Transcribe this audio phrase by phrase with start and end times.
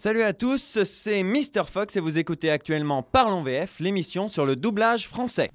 [0.00, 4.54] Salut à tous, c'est Mr Fox et vous écoutez actuellement Parlons VF, l'émission sur le
[4.54, 5.50] doublage français.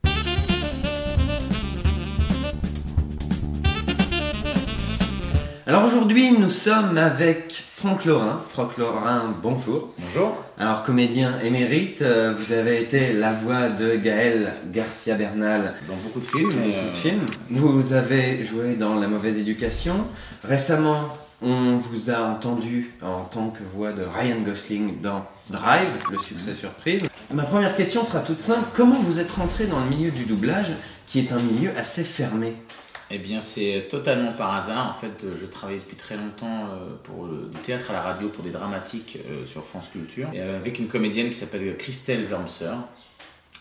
[5.66, 8.44] Alors aujourd'hui, nous sommes avec Franck Laurin.
[8.50, 9.94] Franck Laurin, bonjour.
[9.98, 10.36] Bonjour.
[10.60, 16.20] Alors comédien émérite, euh, vous avez été la voix de Gaël Garcia Bernal Dans beaucoup
[16.20, 16.50] de films.
[16.50, 17.26] dans beaucoup de euh, films.
[17.50, 20.06] Vous avez joué dans La mauvaise éducation.
[20.44, 26.18] Récemment, on vous a entendu en tant que voix de Ryan Gosling dans Drive, le
[26.18, 27.04] succès surprise.
[27.34, 28.70] Ma première question sera toute simple.
[28.74, 30.74] Comment vous êtes rentré dans le milieu du doublage,
[31.06, 32.54] qui est un milieu assez fermé?
[33.12, 34.90] Eh bien, c'est totalement par hasard.
[34.90, 38.30] En fait, je travaillais depuis très longtemps euh, pour le- du théâtre à la radio,
[38.30, 42.24] pour des dramatiques euh, sur France Culture, et, euh, avec une comédienne qui s'appelle Christelle
[42.24, 42.72] Vermser,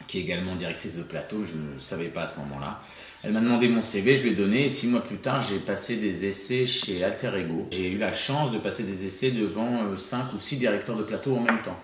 [0.06, 1.44] qui est également directrice de plateau.
[1.44, 2.80] Je ne le savais pas à ce moment-là.
[3.24, 5.58] Elle m'a demandé mon CV, je lui ai donné, et six mois plus tard, j'ai
[5.58, 7.68] passé des essais chez Alter Ego.
[7.70, 11.04] J'ai eu la chance de passer des essais devant euh, cinq ou six directeurs de
[11.04, 11.78] plateau en même temps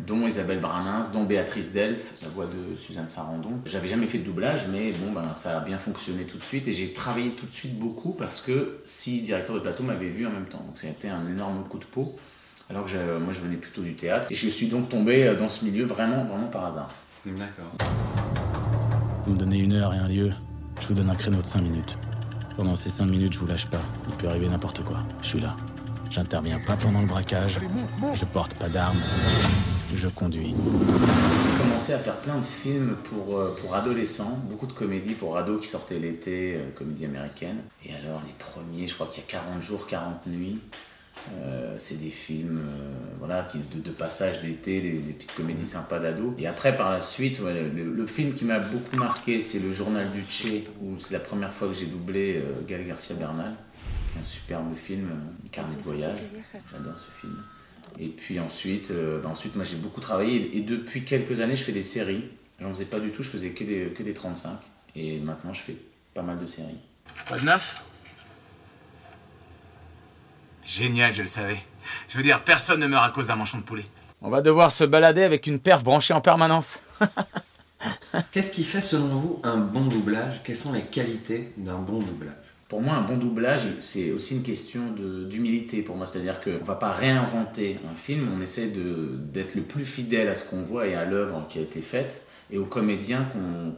[0.00, 3.60] dont Isabelle Branins, dont Béatrice Delph, la voix de Suzanne Sarandon.
[3.64, 6.66] J'avais jamais fait de doublage, mais bon, ben, ça a bien fonctionné tout de suite
[6.66, 10.26] et j'ai travaillé tout de suite beaucoup parce que six directeurs de plateau m'avaient vu
[10.26, 10.64] en même temps.
[10.66, 12.16] Donc ça a été un énorme coup de peau.
[12.70, 15.36] Alors que je- moi je venais plutôt du théâtre et je suis donc tombé euh,
[15.36, 16.90] dans ce milieu vraiment, vraiment par hasard.
[17.24, 17.76] D'accord.
[19.26, 20.32] Vous me donnez une heure et un lieu,
[20.84, 21.96] je vous donne un créneau de 5 minutes.
[22.58, 23.80] Pendant ces 5 minutes, je vous lâche pas.
[24.06, 24.98] Il peut arriver n'importe quoi.
[25.22, 25.56] Je suis là.
[26.10, 27.58] J'interviens pas pendant le braquage.
[28.12, 29.00] Je porte pas d'armes.
[29.94, 30.54] Je conduis.
[30.54, 35.38] J'ai commencé à faire plein de films pour, euh, pour adolescents, beaucoup de comédies pour
[35.38, 37.62] ados qui sortaient l'été, euh, comédies américaines.
[37.86, 40.60] Et alors les premiers, je crois qu'il y a 40 jours, 40 nuits.
[41.32, 45.64] Euh, c'est des films euh, voilà, qui, de, de passage d'été, des, des petites comédies
[45.64, 46.34] sympas d'ados.
[46.38, 50.10] Et après, par la suite, ouais, le, film qui m'a beaucoup marqué, c'est Le Journal
[50.10, 53.54] du Tché, où c'est la première fois que j'ai doublé euh, Gaël Garcia Bernal,
[54.12, 56.18] qui est un superbe film, euh, Carnet de voyage.
[56.70, 57.36] J'adore ce film.
[57.98, 61.62] Et puis ensuite, euh, bah ensuite moi j'ai beaucoup travaillé et depuis quelques années je
[61.62, 62.24] fais des séries.
[62.60, 64.58] J'en faisais pas du tout, je faisais que des, que des 35.
[64.96, 65.76] Et maintenant je fais
[66.12, 66.80] pas mal de séries.
[67.28, 67.82] Quoi de neuf?
[70.66, 71.58] Génial, je le savais.
[72.08, 73.84] Je veux dire, personne ne meurt à cause d'un manchon de poulet.
[74.22, 76.78] On va devoir se balader avec une perf branchée en permanence.
[78.32, 80.42] Qu'est-ce qui fait selon vous un bon doublage?
[80.42, 82.32] Quelles sont les qualités d'un bon doublage?
[82.68, 84.80] Pour moi, un bon doublage, c'est aussi une question
[85.28, 86.06] d'humilité pour moi.
[86.06, 90.34] C'est-à-dire qu'on ne va pas réinventer un film, on essaie d'être le plus fidèle à
[90.34, 93.28] ce qu'on voit et à l'œuvre qui a été faite et aux comédiens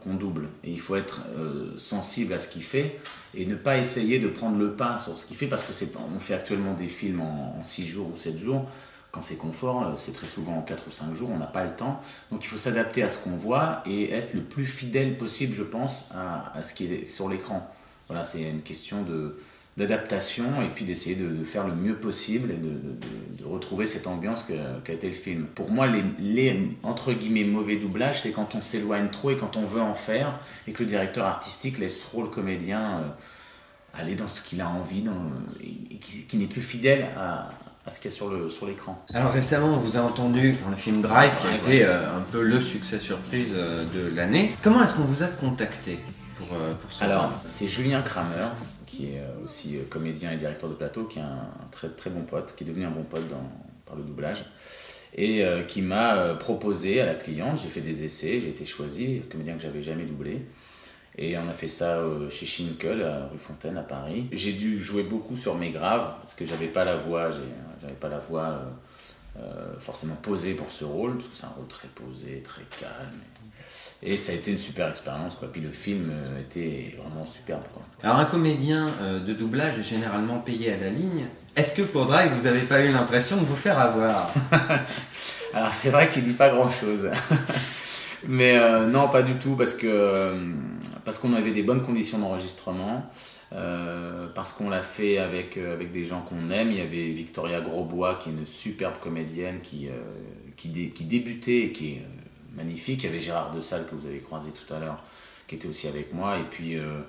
[0.03, 0.49] qu'on double.
[0.65, 2.99] Et il faut être euh, sensible à ce qu'il fait
[3.35, 5.73] et ne pas essayer de prendre le pas sur ce qu'il fait parce que
[6.15, 8.69] on fait actuellement des films en 6 jours ou 7 jours.
[9.13, 11.65] Quand c'est confort, euh, c'est très souvent en 4 ou 5 jours, on n'a pas
[11.65, 12.01] le temps.
[12.31, 15.63] Donc il faut s'adapter à ce qu'on voit et être le plus fidèle possible, je
[15.63, 17.69] pense, à ce qui est sur l'écran.
[18.09, 19.37] Voilà, c'est une question de
[19.77, 23.45] d'adaptation et puis d'essayer de, de faire le mieux possible et de, de- de- de
[23.45, 24.45] retrouver cette ambiance
[24.85, 25.45] qu'a été le film.
[25.55, 29.57] Pour moi, les, les, entre guillemets mauvais doublages, c'est quand on s'éloigne trop et quand
[29.57, 33.09] on veut en faire et que le directeur artistique laisse trop le comédien euh,
[34.01, 35.13] aller dans ce qu'il a envie dans,
[35.63, 37.51] et, qui, qui n'est plus fidèle à,
[37.87, 39.05] à ce qu'il y a sur le sur l'écran.
[39.15, 41.85] Alors récemment, on vous a entendu dans le film Drive, qui a été ouais.
[41.85, 44.53] euh, un peu le succès surprise euh, de l'année.
[44.63, 45.99] Comment est-ce qu'on vous a contacté
[46.37, 48.49] pour, euh, pour ce Alors, c'est Julien Kramer,
[48.87, 52.11] qui est euh, aussi euh, comédien et directeur de plateau, qui est un, très, très
[52.11, 53.25] bon pote, qui est devenu un bon pote
[53.85, 54.45] par le doublage,
[55.15, 57.61] et euh, qui m'a proposé à la cliente.
[57.63, 60.41] J'ai fait des essais, j'ai été choisi, comédien que j'avais jamais doublé.
[61.19, 64.29] Et on a fait ça chez Schinkel, à rue Fontaine, à Paris.
[64.33, 67.31] J'ai dû jouer beaucoup sur mes graves, parce que j'avais pas la voix,
[67.81, 68.61] j'avais pas la voix
[69.39, 73.21] euh, forcément posée pour ce rôle, parce que c'est un rôle très posé, très calme.
[74.03, 75.49] Et ça a été une super expérience, quoi.
[75.51, 77.83] Puis le film euh, était vraiment superbe, quoi.
[78.03, 81.27] Alors un comédien euh, de doublage est généralement payé à la ligne.
[81.55, 84.31] Est-ce que pour Drive, vous n'avez pas eu l'impression de vous faire avoir?
[85.55, 87.11] Alors c'est vrai qu'il dit pas grand chose.
[88.29, 88.59] Mais
[88.89, 90.35] non, pas du tout, parce que
[91.07, 93.07] parce qu'on avait des bonnes conditions d'enregistrement,
[93.53, 96.73] euh, parce qu'on l'a fait avec, euh, avec des gens qu'on aime.
[96.73, 100.73] Il y avait Victoria Grosbois, qui est une superbe comédienne qui, euh,
[101.05, 102.03] débutait et qui est
[102.57, 103.05] magnifique.
[103.05, 105.01] Il y avait Gérard de Salle que vous avez croisé tout à l'heure,
[105.47, 106.41] qui était aussi avec moi.
[106.41, 107.03] Et puis euh,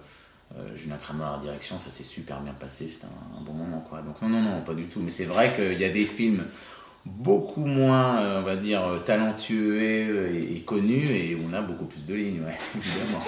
[0.76, 2.86] Julien Kramer à la direction, ça s'est super bien passé.
[2.86, 4.04] C'était un, bon moment, quoi.
[4.04, 5.00] Donc non, non, non, pas du tout.
[5.00, 6.46] Mais c'est vrai qu'il y a des films
[7.04, 12.44] beaucoup moins, on va dire, talentueux et, connus et on a beaucoup plus de lignes,
[12.78, 13.24] évidemment.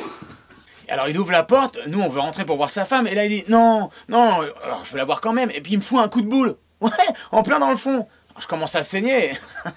[0.90, 3.26] Alors il ouvre la porte, nous on veut rentrer pour voir sa femme, et là
[3.26, 5.82] il dit non, non, alors je veux la voir quand même, et puis il me
[5.84, 6.56] fout un coup de boule.
[6.82, 6.90] Ouais,
[7.34, 8.08] en plein dans le fond.
[8.30, 9.32] Alors, je commence à saigner.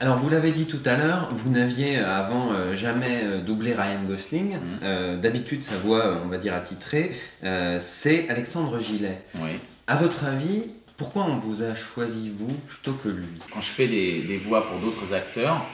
[0.00, 3.72] Alors vous l'avez dit tout à l'heure, vous n'aviez euh, avant euh, jamais euh, doublé
[3.74, 4.56] Ryan Gosling.
[4.82, 9.22] Euh, D'habitude, sa voix, on va dire attitrée, euh, c'est Alexandre Gillet.
[9.36, 9.58] Oui.
[9.86, 10.64] À votre avis,
[10.98, 13.26] Pourquoi on vous a choisi vous plutôt que lui?
[13.52, 15.64] Quand je fais des, des voix pour d'autres acteurs,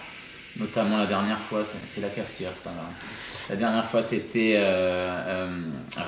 [0.58, 2.92] notamment la dernière fois, c'est- la cafetière, c'est pas grave.
[3.50, 5.48] La dernière fois, c'était euh, euh,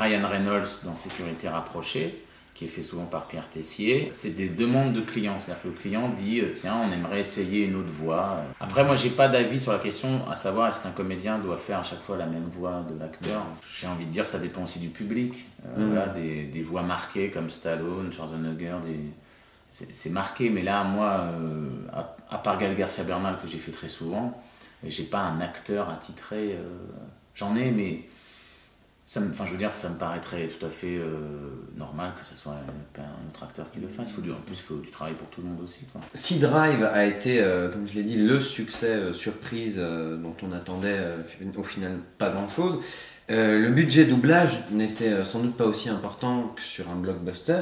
[0.01, 2.23] Ryan Reynolds dans Sécurité rapprochée,
[2.55, 4.09] qui est fait souvent par Pierre Tessier.
[4.13, 7.65] C'est des demandes de clients, c'est-à-dire que le client dit euh, tiens, on aimerait essayer
[7.65, 8.39] une autre voix.
[8.61, 11.81] Après, moi, j'ai pas d'avis sur la question, à savoir est-ce qu'un comédien doit faire
[11.81, 13.43] à chaque fois la même voix de l'acteur?
[13.79, 15.45] J'ai envie de dire, ça dépend aussi du public.
[15.67, 15.87] Euh, Mm.
[15.91, 19.01] Voilà, des, des voix marquées comme Stallone, Schwarzenegger, des
[19.93, 21.69] c'est marqué, mais là, moi, euh,
[22.31, 24.41] à, part Gal Garcia Bernal que j'ai fait très souvent,
[24.85, 26.53] j'ai pas un acteur attitré.
[26.53, 26.63] euh,
[27.35, 28.05] J'en ai, mais
[29.07, 31.19] ça me, je veux dire, ça me paraîtrait tout à fait euh,
[31.77, 32.55] normal que ce soit
[32.99, 34.11] un, autre acteur qui le fasse.
[34.11, 35.85] Faut du, en plus, il faut du travail pour tout le monde aussi.
[35.93, 36.01] Quoi.
[36.15, 40.99] Si Drive a été, euh, comme je l'ai dit, le succès surprise dont on attendait
[41.57, 42.79] au final pas grand-chose,
[43.29, 47.61] le budget doublage n'était sans doute pas aussi important que sur un blockbuster.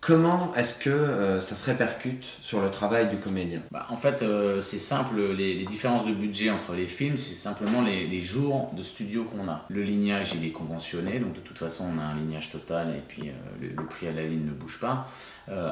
[0.00, 3.60] Comment est-ce que euh, ça se répercute sur le travail du comédien?
[3.72, 7.82] Bah, en fait, euh, c'est simple, les, différences de budget entre les films, c'est simplement
[7.82, 9.64] les, jours de studio qu'on a.
[9.68, 13.02] Le lignage, il est conventionné, donc de toute façon, on a un lignage total et
[13.06, 15.08] puis euh, le, prix à la ligne ne bouge pas.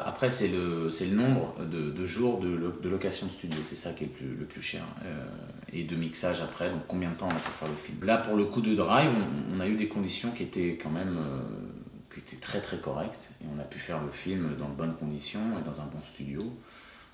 [0.04, 3.92] Après, c'est le, le nombre de, jours de, lo- de location de studio, c'est ça
[3.92, 4.80] qui est le plus, cher.
[5.72, 7.98] Et de mixage après, donc combien de temps on a pour faire le film.
[8.02, 10.90] Là, pour le coup de Drive, on, on a eu des conditions qui étaient quand
[10.90, 11.18] même...
[12.16, 14.94] qui était très très correct et on a pu faire le film dans de bonnes
[14.94, 16.42] conditions et dans un bon studio.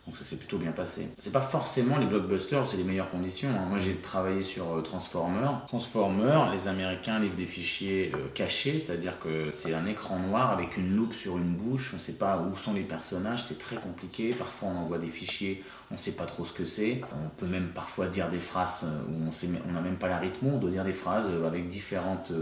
[0.06, 1.06] Donc ça s'est plutôt bien passé.
[1.18, 3.50] C'est pas forcément les blockbusters, c'est les meilleures conditions.
[3.50, 3.66] hein.
[3.68, 5.46] Moi j'ai travaillé sur euh, Transformer.
[5.68, 10.76] Transformer, les Américains livrent des fichiers euh, cachés, c'est-à-dire que c'est un écran noir avec
[10.76, 11.92] une loupe sur une bouche.
[11.94, 14.32] On sait pas où sont les personnages, c'est très compliqué.
[14.32, 15.62] Parfois on envoie des fichiers,
[15.92, 17.00] on sait pas trop ce que c'est.
[17.24, 20.08] On peut même parfois dire des phrases euh, où on sait, on n'a même pas
[20.08, 22.32] la rythme, on doit dire des phrases avec différentes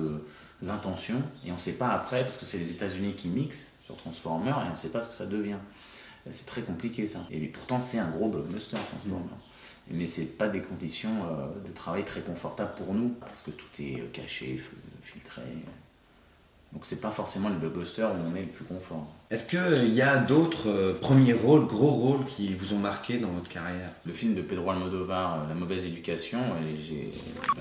[0.68, 4.50] intentions et on sait pas après parce que c'est les États-Unis qui mixent sur Transformer
[4.50, 5.58] et on sait pas ce que ça devient.
[6.28, 7.20] C'est très compliqué ça.
[7.30, 9.24] Et pourtant, c'est un gros blockbuster Transformer.
[9.90, 13.66] Mais c'est pas des conditions euh, de travail très confortables pour nous parce que tout
[13.80, 14.60] est euh, caché,
[15.02, 15.42] filtré.
[16.72, 19.06] Donc c'est pas forcément le blockbuster où on est le plus confort.
[19.30, 23.28] Est-ce qu'il y a d'autres euh, premiers rôles, gros rôles qui vous ont marqué dans
[23.28, 23.90] votre carrière?
[24.06, 26.38] Le film de Pedro Almodovar, euh, La mauvaise éducation,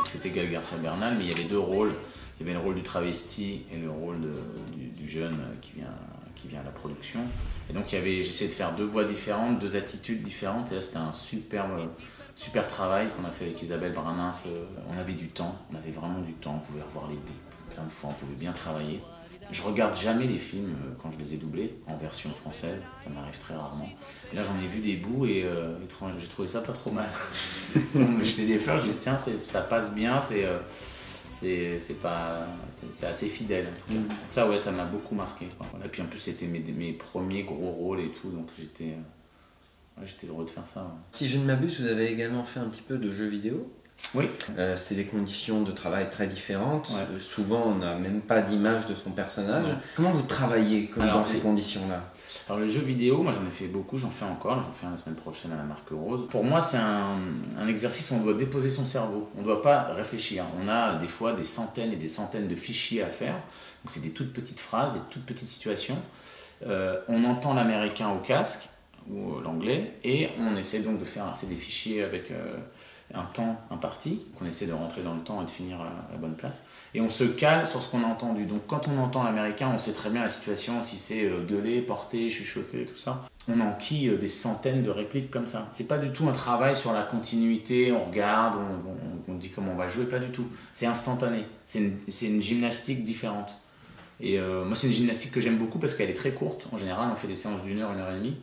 [0.06, 1.94] c'était Gal Garcia Bernal, mais il y avait deux rôles.
[2.40, 5.56] Il y avait le rôle du travesti et le rôle de- du, du jeune euh,
[5.62, 5.94] qui vient,
[6.36, 7.20] qui vient à la production.
[7.70, 10.76] Et donc il y avait, j'essayais de faire deux voix différentes, deux attitudes différentes, et
[10.76, 11.90] là c'était un superbe,
[12.36, 14.44] super travail qu'on a fait avec Isabelle Branas.
[14.48, 17.34] Euh, On avait du temps, on avait vraiment du temps, on pouvait revoir les bouts
[17.70, 19.02] plein de fois, on pouvait bien travailler.
[19.52, 23.10] Je regarde jamais les films euh, quand je les ai doublés en version française, ça
[23.10, 23.90] m'arrive très rarement.
[24.32, 25.76] Et là j'en ai vu des bouts et euh,
[26.18, 27.10] j'ai trouvé ça pas trop mal.
[27.76, 30.60] Jeter des fleurs, je dis tiens ça passe bien, c'est euh,
[31.42, 33.68] c'est pas c'est assez fidèle.
[33.68, 33.94] en tout cas.
[34.00, 35.48] Donc ça ouais ça m'a beaucoup marqué.
[35.58, 35.66] quoi.
[35.84, 40.00] Et puis en plus c'était mes, mes premiers gros rôles et tout, donc j'étais euh,
[40.02, 40.82] ouais, j'étais heureux de faire ça.
[40.82, 40.90] ouais.
[41.12, 43.72] Si je ne m'abuse, vous avez également fait un petit peu de jeux vidéo.
[44.16, 44.26] Oui.
[44.58, 46.90] Euh, c'est des conditions de travail très différentes.
[46.90, 47.16] Ouais.
[47.16, 49.68] Euh, souvent, on n'a même pas d'image de son personnage.
[49.68, 49.76] Ouais.
[49.96, 52.02] Comment vous travaillez comme Alors, dans ces conditions-là?
[52.48, 54.92] Alors le jeu vidéo, moi j'en ai fait beaucoup, j'en fais encore, j'en fais un
[54.92, 56.28] la semaine prochaine à la marque Rose.
[56.30, 57.18] Pour moi c'est un,
[57.58, 60.46] un exercice où on doit déposer son cerveau, on ne doit pas réfléchir.
[60.64, 64.02] On a des fois des centaines et des centaines de fichiers à faire, donc c'est
[64.02, 65.98] des toutes petites phrases, des toutes petites situations.
[66.68, 68.70] Euh, on entend l'américain au casque
[69.10, 72.58] ou euh, l'anglais et on essaie donc de faire, c'est des fichiers avec euh,
[73.14, 76.18] un temps imparti, qu'on essaie de rentrer dans le temps et de finir à la
[76.18, 76.64] bonne place.
[76.94, 78.46] Et on se cale sur ce qu'on a entendu.
[78.46, 81.82] Donc quand on entend l'américain, on sait très bien la situation, si c'est euh, gueuler,
[81.82, 83.26] porter, chuchoter, tout ça.
[83.48, 85.68] On enquille euh, des centaines de répliques comme ça.
[85.72, 88.60] C'est pas du tout un travail sur la continuité, on regarde,
[89.28, 90.46] on, dit comment on va jouer, pas du tout.
[90.74, 91.46] C'est instantané.
[91.66, 93.50] C'est une, gymnastique différente.
[94.20, 96.68] Et euh, moi, c'est une gymnastique que j'aime beaucoup parce qu'elle est très courte.
[96.72, 98.38] En général, on fait des séances d'une heure, une heure et demie.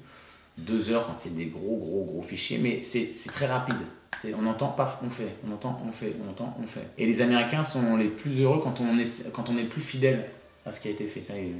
[0.59, 3.77] Deux heures quand c'est des gros, gros, gros fichiers, mais c'est très rapide.
[4.39, 6.89] On entend, paf, on fait, on entend, on fait, on entend, on fait.
[6.99, 10.27] Et les Américains sont les plus heureux quand on est, quand on est plus fidèle
[10.65, 11.23] à ce qui a été fait.
[11.23, 11.55] Ça, ils,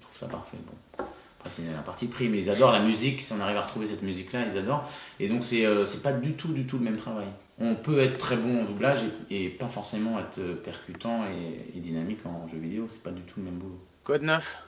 [0.00, 0.58] trouvent ça parfait.
[0.66, 1.04] Bon.
[1.48, 3.20] C'est un parti pris, mais ils adorent la musique.
[3.20, 4.88] Si on arrive à retrouver cette musique-là, ils adorent.
[5.20, 7.26] Et donc, c'est euh, pas du tout, du tout le même travail.
[7.58, 12.20] On peut être très bon en doublage et, pas forcément être euh, percutant et, dynamique
[12.26, 12.88] en jeu vidéo.
[12.90, 13.80] C'est pas du tout le même boulot.
[14.04, 14.58] Code 9.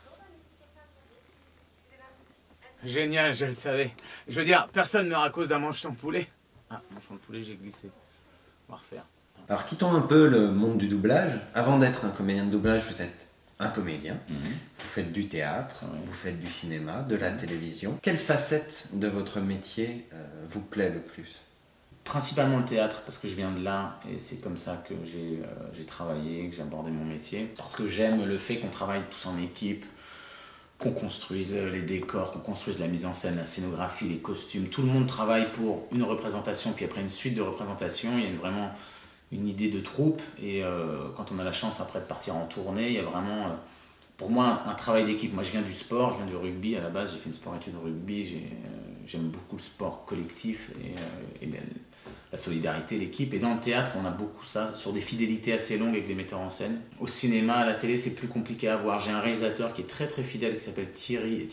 [2.84, 3.90] Génial, je le savais.
[4.28, 6.28] Je veux dire, personne meurt à cause d'un mancheton de poulet.
[6.70, 7.90] Ah, de poulet, j'ai glissé.
[8.68, 9.04] On va refaire.
[9.48, 11.38] Alors, quittons un peu le monde du doublage.
[11.54, 14.18] Avant d'être un comédien de doublage, vous êtes un comédien.
[14.28, 14.36] Mhm.
[14.40, 17.98] Vous faites du théâtre, vous faites du cinéma, de la télévision.
[18.02, 21.36] Quelle facette de votre métier euh, vous plaît le plus?
[22.04, 25.42] Principalement le théâtre, parce que je viens de là et c'est comme ça que j'ai
[25.42, 27.52] euh, j'ai travaillé, que j'ai abordé mon métier.
[27.56, 29.84] Parce que j'aime le fait qu'on travaille tous en équipe,
[30.78, 34.68] qu'on construise les décors, qu'on construise la mise en scène, la scénographie, les costumes.
[34.68, 38.10] Tout le monde travaille pour une représentation, puis après une suite de représentations.
[38.16, 38.70] Il y a vraiment
[39.32, 40.22] une idée de troupe.
[40.42, 43.02] Et euh, quand on a la chance après de partir en tournée, il y a
[43.02, 43.50] vraiment, euh,
[44.16, 45.34] pour moi, un, travail d'équipe.
[45.34, 46.76] Moi, je viens du sport, je viens du rugby.
[46.76, 48.24] À la base, j'ai fait une sport-études rugby.
[48.24, 51.50] J'ai, euh, j'aime beaucoup le sport collectif et, et
[52.32, 53.32] la, solidarité, l'équipe.
[53.34, 56.14] Et dans le théâtre, on a beaucoup ça, sur des fidélités assez longues avec des
[56.14, 56.80] metteurs en scène.
[57.00, 59.00] Au cinéma, à la télé, c'est plus compliqué à voir.
[59.00, 61.46] J'ai un réalisateur qui est très très fidèle, qui s'appelle Thierry,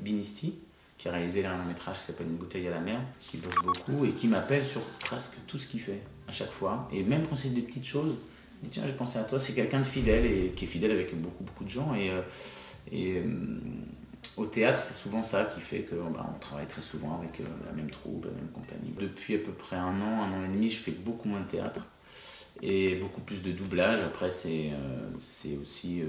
[0.00, 0.54] Binisti
[0.98, 3.54] qui a réalisé un long métrage qui s'appelle Une bouteille à la mer, qui bosse
[3.64, 6.88] beaucoup et qui m'appelle sur presque tout ce qu'il fait à chaque fois.
[6.92, 8.16] Et même quand c'est des petites choses,
[8.62, 9.38] il dit tiens, j'ai pensé à toi.
[9.38, 11.94] C'est quelqu'un de fidèle et qui est fidèle avec beaucoup, beaucoup de gens.
[11.96, 12.20] Euh,
[12.92, 13.22] euh,
[14.38, 17.72] au théâtre, c'est souvent ça qui fait qu'on bah, travaille très souvent avec euh, la
[17.72, 18.92] même troupe, la même compagnie.
[18.98, 21.46] Depuis à peu près un an, un an et demi, je fais beaucoup moins de
[21.46, 21.86] théâtre
[22.62, 24.00] et beaucoup plus de doublage.
[24.00, 24.70] Après, c'est
[25.18, 26.02] c'est aussi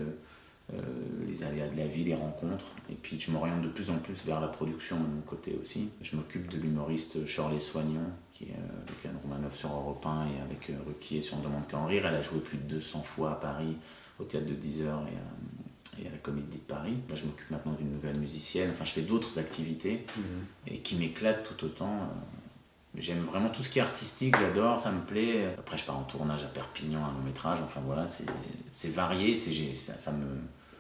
[0.74, 0.78] euh,
[1.26, 2.76] les aléas de la vie, les rencontres.
[2.92, 5.90] Et puis je m'oriente de plus en plus vers la production de mon côté aussi.
[6.02, 10.28] Je m'occupe de l'humoriste Shirley Soignon, qui est euh, avec Anne Romanoff sur Europe 1
[10.28, 12.06] et avec euh, Ruquier sur On demande qu'à en rire.
[12.06, 13.78] Elle a joué plus de 200 fois à Paris,
[14.20, 15.69] au théâtre de 10 heures et,
[16.04, 16.98] et à la Comédie de Paris.
[17.10, 18.70] Là, je m'occupe maintenant d'une nouvelle musicienne.
[18.72, 20.22] Enfin, je fais d'autres activités mmh.
[20.68, 22.10] et qui m'éclatent tout autant.
[22.98, 25.54] J'aime vraiment tout ce qui est artistique, j'adore, ça me plaît.
[25.60, 27.60] Après, je pars en tournage à Perpignan, un long métrage.
[27.64, 30.26] Enfin voilà, c'est varié, ça, ça, me,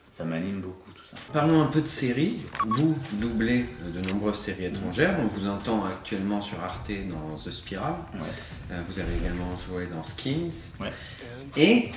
[0.09, 1.17] ça m'anime beaucoup tout ça.
[1.31, 2.37] Parlons un peu de séries.
[2.65, 5.17] Vous doublez de nombreuses séries étrangères.
[5.21, 7.95] On vous entend actuellement sur Arte dans The Spiral.
[8.71, 10.73] Euh, vous avez également joué dans Skins.
[11.55, 11.91] Et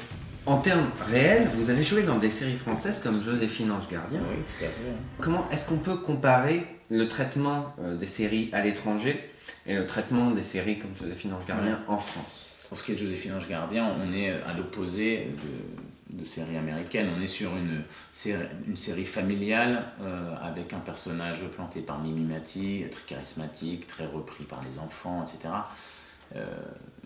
[0.47, 4.21] en termes réels, vous avez joué dans des séries françaises comme Joséphine Ange Gardien.
[4.31, 4.93] Oui, tout à fait.
[5.21, 9.29] Comment est-ce qu'on peut comparer le traitement euh, des séries à l'étranger
[9.67, 12.67] et le traitement des séries comme Joséphine Ange Gardien en France?
[12.69, 15.83] Pour ce qui est de Joséphine Ange Gardien, on est à l'opposé de
[16.13, 17.09] de séries américaines.
[17.17, 17.83] On est sur une
[18.13, 24.07] série, une série familiale euh, avec un personnage planté par Mimi Mati, très charismatique, très
[24.07, 25.55] repris par les enfants, etc.
[26.37, 26.45] Euh,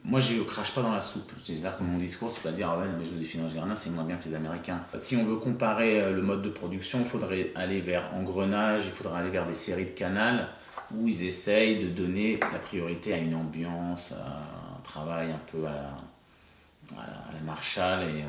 [0.08, 1.32] moi, je crache pas dans la soupe.
[1.42, 4.04] C'est-à-dire que mon discours, c'est pas dire ah ouais, mais je définis Gardien, c'est moins
[4.04, 4.80] bien que les Américains.
[4.98, 8.92] Si on veut comparer euh, le mode de production, il faudrait aller vers Engrenage, il
[8.92, 10.48] faudrait aller vers des séries de canal
[10.94, 15.66] où ils essayent de donner la priorité à une ambiance, à un travail un peu
[15.66, 18.22] à la, à la Marshall et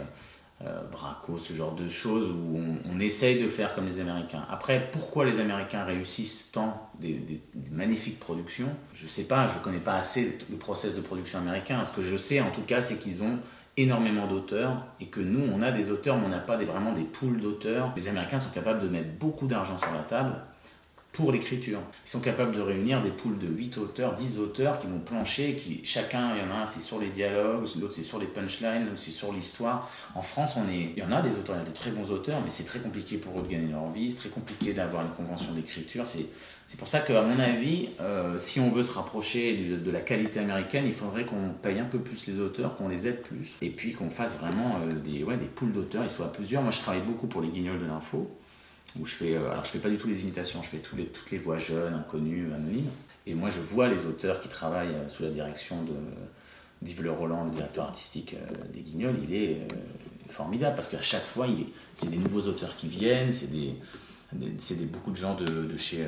[0.65, 2.59] euh, Braco, ce genre de choses où
[2.91, 4.43] on, essaye de faire comme les Américains.
[4.49, 9.63] Après, pourquoi les Américains réussissent tant des, magnifiques productions Je ne sais pas, je ne
[9.63, 11.83] connais pas assez le process de production américain.
[11.83, 13.39] Ce que je sais en tout cas, c'est qu'ils ont
[13.77, 17.03] énormément d'auteurs et que nous, on a des auteurs, mais on n'a pas vraiment des
[17.03, 17.93] poules d'auteurs.
[17.95, 20.33] Les Américains sont capables de mettre beaucoup d'argent sur la table
[21.17, 21.79] pour l'écriture.
[22.05, 25.55] Ils sont capables de réunir des poules de 8 auteurs, 10 auteurs qui vont plancher,
[25.55, 28.27] qui chacun, il y en a un c'est sur les dialogues, l'autre c'est sur les
[28.27, 29.89] punchlines, l'autre c'est sur l'histoire.
[30.13, 31.89] En France, on est, il y en a des auteurs, il y a des très
[31.89, 34.73] bons auteurs, mais c'est très compliqué pour eux de gagner leur vie, c'est très compliqué
[34.73, 36.05] d'avoir une convention d'écriture.
[36.05, 40.01] C'est, pour ça qu'à mon avis, euh, si on veut se rapprocher de, de, la
[40.01, 43.55] qualité américaine, il faudrait qu'on paye un peu plus les auteurs, qu'on les aide plus,
[43.63, 46.61] et puis qu'on fasse vraiment euh, des, ouais, des poules d'auteurs, ils soient plusieurs.
[46.61, 48.29] Moi, je travaille beaucoup pour les guignols de l'info
[48.99, 51.31] où je fais, euh, alors je fais pas du tout les imitations, je fais toutes
[51.31, 52.89] les voix jeunes, inconnues, anonymes.
[53.25, 55.93] Et moi, je vois les auteurs qui travaillent euh, sous la direction de
[56.83, 59.67] d'Yves Le Roland, le directeur artistique euh, des Guignols, il est
[60.29, 61.47] formidable parce qu'à chaque fois,
[61.95, 63.73] c'est des nouveaux auteurs qui viennent, c'est des,
[64.85, 66.05] beaucoup de gens de, chez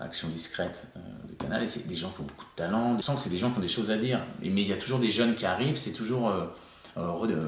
[0.00, 0.82] Action Discrète
[1.28, 2.96] de Canal et c'est des gens qui ont beaucoup de talent.
[2.96, 4.20] Je sens que c'est des gens qui ont des choses à dire.
[4.42, 6.32] Mais il y a toujours des jeunes qui arrivent, c'est toujours
[6.96, 7.38] de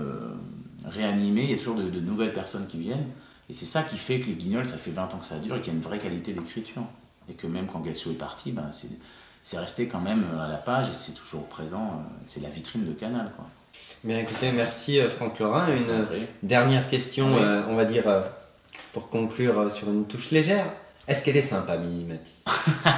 [0.84, 3.08] réanimer, il y a toujours de nouvelles personnes qui viennent.
[3.48, 5.56] Et c'est ça qui fait que les guignols, ça fait 20 ans que ça dure
[5.56, 6.82] et qu'il y a une vraie qualité d'écriture.
[7.28, 8.70] Et que même quand Gassio est parti, ben,
[9.42, 11.84] c'est resté quand même à la page et c'est toujours présent.
[11.84, 13.30] Euh, c'est la vitrine de Canal.
[13.36, 13.46] Quoi.
[14.04, 15.66] Bien écoutez, merci euh, Franck Laurent.
[15.68, 18.04] Une dernière question, euh, on va dire,
[18.92, 20.66] pour conclure sur une touche légère.
[21.08, 22.34] Est-ce qu'elle est sympa, Mimi Mati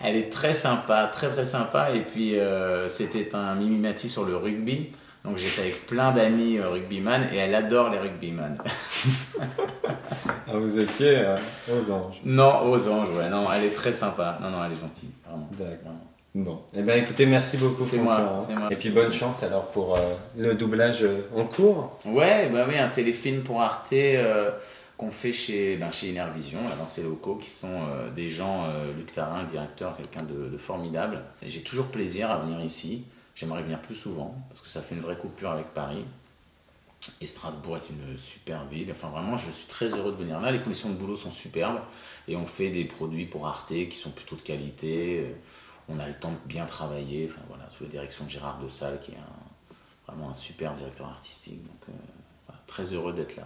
[0.00, 1.90] Elle est très sympa, très très sympa.
[1.92, 2.34] Et puis,
[2.88, 4.90] c'était un Mimi Mati sur le rugby.
[5.24, 8.58] Donc j'étais avec plein d'amis euh, rugbyman et elle adore les rugbyman.
[9.40, 11.36] ah, vous étiez euh,
[11.72, 13.30] aux anges Non, aux anges, ouais.
[13.30, 14.38] Non, elle est très sympa.
[14.42, 15.14] Non, non, elle est gentille.
[15.58, 15.92] D'accord.
[16.34, 17.84] Bon, eh bien écoutez, merci beaucoup.
[17.84, 20.00] C'est moi, moi, Et puis bonne chance alors pour euh,
[20.36, 21.96] le doublage en cours.
[22.04, 23.94] Ouais, bah oui, un téléfilm pour Arte
[24.98, 27.80] qu'on fait chez, ben, chez Vision, dans ces locaux, qui sont
[28.14, 28.66] des gens,
[28.96, 31.20] Luc Tarin, le directeur, quelqu'un de, de formidable.
[31.42, 33.04] J'ai toujours plaisir à venir ici.
[33.34, 36.04] J'aimerais venir plus souvent parce que ça fait une vraie coupure avec Paris.
[37.20, 38.90] Et Strasbourg est une super ville.
[38.90, 40.50] Enfin, vraiment, je suis très heureux de venir là.
[40.50, 41.80] Les conditions de boulot sont superbes
[42.28, 45.34] et on fait des produits pour Arte qui sont plutôt de qualité.
[45.88, 47.28] On a le temps de bien travailler.
[47.30, 49.18] Enfin, voilà, sous la direction de Gérard de Salle, qui est
[50.06, 51.62] vraiment un super directeur artistique.
[51.62, 53.44] Donc, euh, très heureux d'être là.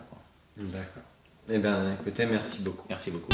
[0.57, 1.03] D'accord.
[1.49, 2.85] Eh ben, écoutez, merci beaucoup.
[2.89, 3.33] Merci beaucoup.